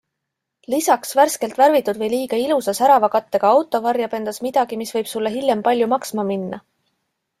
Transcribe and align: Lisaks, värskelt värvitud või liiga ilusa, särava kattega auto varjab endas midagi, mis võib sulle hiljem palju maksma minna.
Lisaks, 0.73 1.11
värskelt 1.19 1.59
värvitud 1.61 1.99
või 2.03 2.09
liiga 2.13 2.39
ilusa, 2.45 2.75
särava 2.79 3.11
kattega 3.17 3.53
auto 3.59 3.83
varjab 3.89 4.17
endas 4.21 4.43
midagi, 4.47 4.81
mis 4.83 4.95
võib 4.97 5.13
sulle 5.15 5.35
hiljem 5.37 5.63
palju 5.69 5.91
maksma 5.93 6.27
minna. 6.33 6.61